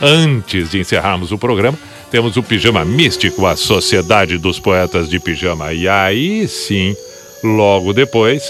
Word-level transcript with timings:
Antes 0.00 0.70
de 0.70 0.78
encerrarmos 0.80 1.32
o 1.32 1.38
programa, 1.38 1.78
temos 2.10 2.36
o 2.36 2.42
Pijama 2.42 2.84
Místico, 2.84 3.46
a 3.46 3.56
Sociedade 3.56 4.38
dos 4.38 4.58
Poetas 4.58 5.08
de 5.08 5.18
Pijama. 5.18 5.72
E 5.72 5.88
aí 5.88 6.46
sim, 6.48 6.96
logo 7.42 7.92
depois, 7.92 8.42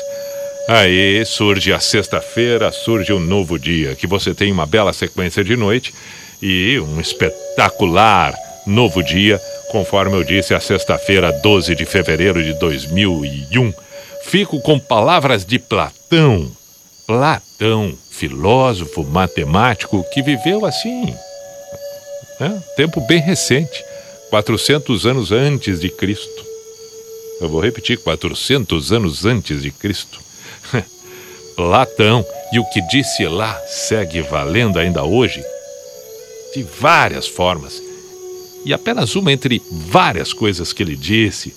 aí 0.69 1.25
surge 1.25 1.73
a 1.73 1.81
sexta-feira, 1.81 2.71
surge 2.73 3.13
um 3.13 3.21
novo 3.21 3.59
dia, 3.59 3.95
que 3.95 4.07
você 4.07 4.35
tem 4.35 4.53
uma 4.53 4.67
bela 4.67 4.93
sequência 4.93 5.43
de 5.43 5.57
noite 5.57 5.95
e 6.43 6.79
um 6.81 7.01
espetacular 7.01 8.35
novo 8.67 9.03
dia, 9.03 9.41
conforme 9.71 10.17
eu 10.17 10.25
disse, 10.25 10.55
a 10.55 10.61
sexta-feira, 10.61 11.33
12 11.33 11.75
de 11.75 11.85
fevereiro 11.85 12.43
de 12.43 12.55
2001. 12.59 13.73
Fico 14.25 14.61
com 14.61 14.79
palavras 14.79 15.45
de 15.45 15.59
Platão. 15.59 16.51
Platão, 17.07 17.95
filósofo, 18.11 19.05
matemático, 19.05 20.05
que 20.13 20.23
viveu 20.23 20.65
assim, 20.65 21.15
né? 22.39 22.63
tempo 22.77 23.01
bem 23.03 23.21
recente, 23.21 23.85
400 24.31 25.07
anos 25.07 25.33
antes 25.33 25.81
de 25.81 25.89
Cristo. 25.89 26.45
Eu 27.41 27.49
vou 27.49 27.61
repetir, 27.61 27.99
400 27.99 28.93
anos 28.93 29.25
antes 29.25 29.63
de 29.63 29.71
Cristo. 29.71 30.21
Platão, 31.57 32.25
e 32.53 32.59
o 32.59 32.65
que 32.71 32.81
disse 32.89 33.27
lá 33.27 33.55
segue 33.67 34.23
valendo 34.23 34.79
ainda 34.79 35.05
hoje, 35.05 35.45
de 36.55 36.63
várias 36.63 37.27
formas, 37.27 37.83
e 38.65 38.73
apenas 38.73 39.15
uma 39.15 39.33
entre 39.33 39.61
várias 39.71 40.33
coisas 40.33 40.73
que 40.73 40.83
ele 40.83 40.97
disse. 40.97 41.55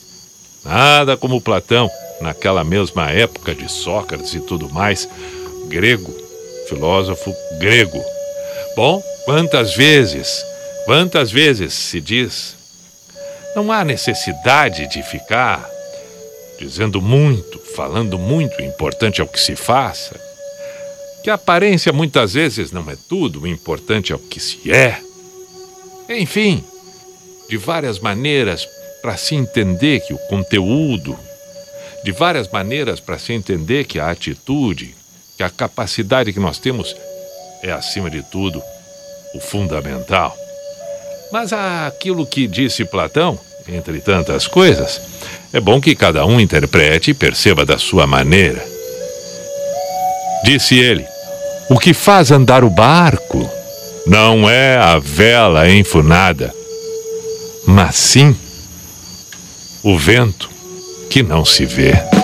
Nada 0.65 1.15
como 1.15 1.41
Platão, 1.41 1.89
naquela 2.19 2.63
mesma 2.63 3.09
época 3.11 3.55
de 3.55 3.71
Sócrates 3.71 4.33
e 4.33 4.39
tudo 4.41 4.69
mais, 4.69 5.07
grego, 5.67 6.13
filósofo 6.67 7.33
grego. 7.59 8.03
Bom, 8.75 9.01
quantas 9.25 9.75
vezes, 9.75 10.43
quantas 10.87 11.29
vezes 11.29 11.73
se 11.73 11.99
diz, 11.99 12.55
não 13.53 13.73
há 13.73 13.83
necessidade 13.83 14.87
de 14.87 15.03
ficar 15.03 15.69
dizendo 16.57 17.01
muito, 17.01 17.59
falando 17.75 18.17
muito, 18.17 18.61
importante 18.61 19.19
é 19.19 19.23
o 19.23 19.27
que 19.27 19.37
se 19.37 19.53
faça, 19.53 20.17
que 21.21 21.29
a 21.29 21.33
aparência 21.33 21.91
muitas 21.91 22.35
vezes 22.35 22.71
não 22.71 22.89
é 22.89 22.95
tudo, 23.09 23.41
o 23.41 23.47
importante 23.47 24.13
é 24.13 24.15
o 24.15 24.19
que 24.19 24.39
se 24.39 24.71
é. 24.71 25.01
Enfim, 26.07 26.63
de 27.49 27.57
várias 27.57 27.99
maneiras 27.99 28.65
para 29.01 29.17
se 29.17 29.35
entender 29.35 29.99
que 29.99 30.13
o 30.13 30.17
conteúdo, 30.29 31.19
de 32.01 32.13
várias 32.13 32.47
maneiras 32.47 33.01
para 33.01 33.19
se 33.19 33.33
entender 33.33 33.83
que 33.83 33.99
a 33.99 34.09
atitude, 34.09 34.95
que 35.35 35.43
a 35.43 35.49
capacidade 35.49 36.31
que 36.31 36.39
nós 36.39 36.59
temos 36.59 36.95
é, 37.61 37.73
acima 37.73 38.09
de 38.09 38.23
tudo, 38.31 38.63
o 39.35 39.41
fundamental. 39.41 40.46
Mas 41.31 41.51
aquilo 41.51 42.25
que 42.25 42.47
disse 42.47 42.85
Platão, 42.85 43.39
entre 43.67 43.99
tantas 43.99 44.47
coisas, 44.47 45.01
é 45.51 45.59
bom 45.59 45.81
que 45.81 45.95
cada 45.95 46.25
um 46.25 46.39
interprete 46.39 47.11
e 47.11 47.13
perceba 47.13 47.65
da 47.65 47.77
sua 47.77 48.07
maneira. 48.07 48.63
Disse 50.43 50.77
ele: 50.77 51.05
O 51.69 51.77
que 51.77 51.93
faz 51.93 52.31
andar 52.31 52.63
o 52.63 52.69
barco 52.69 53.49
não 54.05 54.49
é 54.49 54.77
a 54.77 54.99
vela 54.99 55.69
enfunada, 55.69 56.53
mas 57.65 57.95
sim 57.95 58.35
o 59.83 59.97
vento 59.97 60.49
que 61.09 61.21
não 61.21 61.43
se 61.43 61.65
vê. 61.65 62.16